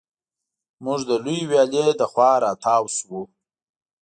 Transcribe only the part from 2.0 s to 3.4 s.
خوا را تاو شوو.